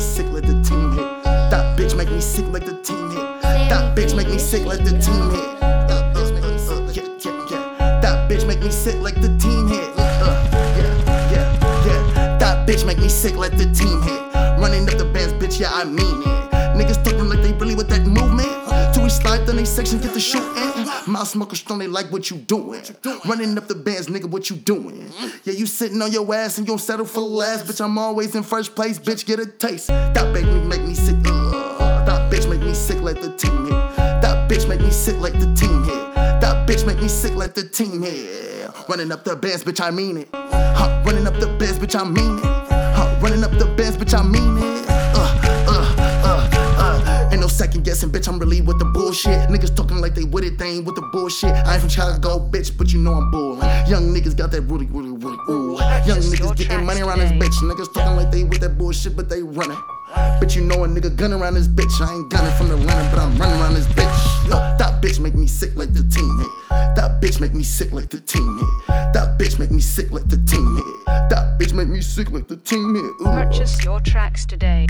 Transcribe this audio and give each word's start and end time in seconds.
sick, 0.00 0.26
let 0.32 0.44
the 0.44 0.54
team 0.62 0.92
hit. 0.92 1.22
That 1.24 1.78
bitch 1.78 1.96
make 1.96 2.10
me 2.10 2.20
sick, 2.20 2.46
let 2.48 2.64
the 2.64 2.72
team 2.82 3.10
hit. 3.10 3.42
That 3.42 3.96
bitch 3.96 4.16
make 4.16 4.28
me 4.28 4.38
sick, 4.38 4.64
let 4.64 4.84
the 4.84 4.90
team 4.98 5.30
hit. 5.30 5.60
That 5.60 6.14
bitch 8.28 8.46
make 8.46 8.60
me 8.60 8.70
sick, 8.70 8.96
like 9.00 9.20
the 9.20 9.28
team 9.38 9.68
hit. 9.68 9.94
That 12.40 12.66
bitch 12.66 12.86
make 12.86 12.98
me 12.98 13.08
sick, 13.08 13.36
let 13.36 13.52
the 13.52 13.64
team 13.74 14.02
hit. 14.02 14.20
Running 14.58 14.88
up 14.88 14.96
the 14.96 15.04
bands, 15.12 15.34
bitch, 15.34 15.60
yeah, 15.60 15.70
I 15.72 15.84
mean 15.84 16.22
it. 16.22 16.50
Niggas 16.76 17.04
talking 17.04 17.28
like 17.28 17.42
they 17.42 17.52
really 17.52 17.74
with 17.74 17.88
that 17.88 18.06
movement. 18.06 18.48
Till 18.94 19.02
we 19.02 19.10
slide 19.10 19.46
then 19.46 19.56
they 19.56 19.64
section, 19.64 20.00
get 20.00 20.14
the 20.14 20.20
shoot 20.20 20.42
in. 20.56 20.89
Mouth 21.10 21.28
smoker 21.28 21.56
strong, 21.56 21.80
they 21.80 21.86
like 21.88 22.06
what 22.12 22.30
you 22.30 22.36
doing. 22.36 22.82
Running 23.26 23.58
up 23.58 23.66
the 23.66 23.74
bands, 23.74 24.06
nigga, 24.06 24.26
what 24.26 24.48
you 24.48 24.56
doing? 24.56 25.10
Yeah, 25.44 25.54
you 25.54 25.66
sitting 25.66 26.00
on 26.00 26.12
your 26.12 26.32
ass 26.34 26.58
and 26.58 26.66
you 26.66 26.72
don't 26.72 26.78
settle 26.78 27.04
for 27.04 27.20
last. 27.20 27.66
Bitch, 27.66 27.84
I'm 27.84 27.98
always 27.98 28.34
in 28.34 28.42
first 28.42 28.74
place, 28.74 28.98
bitch, 28.98 29.26
get 29.26 29.40
a 29.40 29.46
taste. 29.46 29.88
That 29.88 30.32
make 30.32 30.44
me 30.44 30.60
make 30.64 30.82
me 30.82 30.94
sick. 30.94 31.16
Uh, 31.26 32.04
that 32.04 32.32
bitch 32.32 32.48
make 32.48 32.60
me 32.60 32.74
sick 32.74 33.00
like 33.00 33.20
the 33.20 33.32
team 33.36 33.64
hit. 33.64 33.72
That 34.22 34.48
bitch 34.50 34.68
make 34.68 34.80
me 34.80 34.90
sick 34.90 35.18
like 35.20 35.34
the 35.34 35.52
team 35.54 35.82
hit. 35.84 36.14
That 36.14 36.68
bitch 36.68 36.86
make 36.86 37.00
me 37.00 37.08
sick 37.08 37.34
like 37.34 37.54
the 37.54 37.64
team 37.68 38.02
hit. 38.02 38.70
Running 38.88 39.10
up 39.12 39.24
the 39.24 39.36
bands, 39.36 39.64
bitch, 39.64 39.80
I 39.80 39.90
mean 39.90 40.18
it. 40.18 40.28
Huh, 40.32 41.02
running 41.04 41.26
up 41.26 41.34
the 41.34 41.48
bands, 41.58 41.78
bitch, 41.78 41.98
I 41.98 42.04
mean 42.04 42.38
it. 42.38 42.44
Huh, 42.44 43.18
running 43.20 43.42
up 43.42 43.50
the 43.52 43.66
bands, 43.76 43.96
bitch, 43.96 44.18
I 44.18 44.22
mean 44.22 44.58
it. 44.58 44.79
Second 47.60 47.84
guessing, 47.84 48.08
bitch, 48.08 48.26
I'm 48.26 48.38
really 48.38 48.62
with 48.62 48.78
the 48.78 48.86
bullshit. 48.86 49.36
Niggas 49.50 49.76
talking 49.76 49.98
like 49.98 50.14
they 50.14 50.24
with 50.24 50.44
it, 50.44 50.56
they 50.56 50.80
ain't 50.80 50.86
with 50.86 50.94
the 50.94 51.02
bullshit. 51.12 51.50
I 51.52 51.74
ain't 51.74 51.80
from 51.82 51.90
Chicago, 51.90 52.38
bitch, 52.40 52.74
but 52.78 52.90
you 52.90 52.98
know 52.98 53.12
I'm 53.12 53.30
bullin'. 53.30 53.60
Young 53.86 54.14
niggas 54.14 54.34
got 54.34 54.50
that 54.52 54.62
really, 54.62 54.86
really, 54.86 55.10
really, 55.10 55.36
ooh. 55.50 55.76
Young 56.08 56.24
niggas 56.24 56.56
getting 56.56 56.86
money 56.86 57.02
around 57.02 57.18
this 57.18 57.32
bitch. 57.32 57.52
Niggas 57.60 57.92
talking 57.92 58.16
like 58.16 58.30
they 58.30 58.44
with 58.44 58.60
that 58.62 58.78
bullshit, 58.78 59.14
but 59.14 59.28
they 59.28 59.42
running. 59.42 59.76
Bitch, 60.40 60.56
you 60.56 60.62
know 60.62 60.84
a 60.84 60.88
nigga 60.88 61.14
gun 61.14 61.34
around 61.34 61.52
this 61.52 61.68
bitch. 61.68 62.00
I 62.00 62.14
ain't 62.14 62.30
gunning 62.30 62.56
from 62.56 62.68
the 62.70 62.76
running, 62.76 63.10
but 63.12 63.18
I'm 63.18 63.36
running 63.36 63.60
around 63.60 63.74
this 63.74 63.86
bitch. 63.88 64.50
Uh, 64.50 64.78
that 64.78 65.02
bitch 65.02 65.20
make 65.20 65.34
me 65.34 65.46
sick 65.46 65.76
like 65.76 65.92
the 65.92 66.02
team 66.02 66.38
hit. 66.38 66.48
That 66.96 67.20
bitch 67.20 67.42
make 67.42 67.52
me 67.52 67.62
sick 67.62 67.92
like 67.92 68.08
the 68.08 68.20
team 68.20 68.56
hit. 68.56 69.12
That 69.12 69.36
bitch 69.38 69.58
make 69.58 69.70
me 69.70 69.82
sick 69.82 70.10
like 70.10 70.28
the 70.28 70.38
team 70.38 70.76
hit. 70.76 71.06
That 71.28 71.58
bitch 71.60 71.74
make 71.74 71.88
me 71.88 72.00
sick 72.00 72.30
like 72.30 72.48
the 72.48 72.56
team 72.56 72.94
hit. 72.94 73.04
Ooh. 73.20 73.24
Purchase 73.24 73.84
your 73.84 74.00
tracks 74.00 74.46
today. 74.46 74.86